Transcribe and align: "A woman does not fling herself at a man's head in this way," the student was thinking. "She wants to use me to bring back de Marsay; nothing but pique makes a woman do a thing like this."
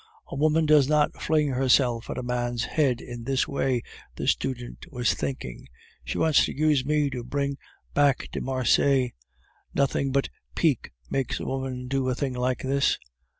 "A 0.29 0.35
woman 0.35 0.65
does 0.65 0.87
not 0.89 1.21
fling 1.21 1.49
herself 1.49 2.09
at 2.09 2.17
a 2.17 2.23
man's 2.23 2.63
head 2.63 3.01
in 3.01 3.23
this 3.25 3.47
way," 3.47 3.83
the 4.15 4.25
student 4.27 4.87
was 4.91 5.13
thinking. 5.13 5.67
"She 6.03 6.17
wants 6.17 6.43
to 6.45 6.57
use 6.57 6.83
me 6.83 7.11
to 7.11 7.23
bring 7.23 7.59
back 7.93 8.27
de 8.31 8.41
Marsay; 8.41 9.13
nothing 9.75 10.11
but 10.11 10.29
pique 10.55 10.89
makes 11.11 11.39
a 11.39 11.45
woman 11.45 11.87
do 11.87 12.09
a 12.09 12.15
thing 12.15 12.33
like 12.33 12.63
this." 12.63 12.97